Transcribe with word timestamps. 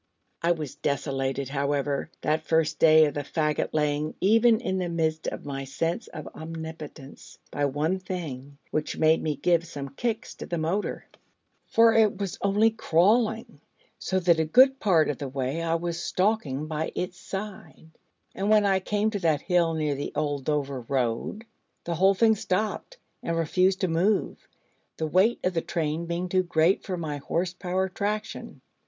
I 0.41 0.53
was 0.53 0.73
desolated, 0.73 1.49
however, 1.49 2.09
that 2.21 2.47
first 2.47 2.79
day 2.79 3.05
of 3.05 3.13
the 3.13 3.19
faggot 3.21 3.69
laying, 3.71 4.15
even 4.19 4.59
in 4.59 4.79
the 4.79 4.89
midst 4.89 5.27
of 5.27 5.45
my 5.45 5.63
sense 5.63 6.07
of 6.07 6.25
omnipotence, 6.33 7.37
by 7.51 7.65
one 7.65 7.99
thing, 7.99 8.57
which 8.71 8.97
made 8.97 9.21
me 9.21 9.35
give 9.35 9.67
some 9.67 9.89
kicks 9.89 10.33
to 10.37 10.47
the 10.47 10.57
motor: 10.57 11.07
for 11.67 11.93
it 11.93 12.17
was 12.17 12.39
only 12.41 12.71
crawling, 12.71 13.61
so 13.99 14.19
that 14.19 14.39
a 14.39 14.43
good 14.43 14.79
part 14.79 15.07
of 15.07 15.19
the 15.19 15.27
way 15.27 15.61
I 15.61 15.75
was 15.75 16.01
stalking 16.01 16.65
by 16.65 16.91
its 16.95 17.19
side; 17.19 17.91
and 18.33 18.49
when 18.49 18.65
I 18.65 18.79
came 18.79 19.11
to 19.11 19.19
that 19.19 19.41
hill 19.41 19.75
near 19.75 19.93
the 19.93 20.13
Old 20.15 20.45
Dover 20.45 20.81
Road, 20.81 21.45
the 21.83 21.93
whole 21.93 22.15
thing 22.15 22.33
stopped, 22.33 22.97
and 23.21 23.37
refused 23.37 23.81
to 23.81 23.87
move, 23.87 24.47
the 24.97 25.05
weight 25.05 25.39
of 25.43 25.53
the 25.53 25.61
train 25.61 26.07
being 26.07 26.27
too 26.27 26.41
great 26.41 26.81
for 26.83 26.97
my 26.97 27.17
horse 27.17 27.53
power 27.53 27.87
traction. 27.87 28.61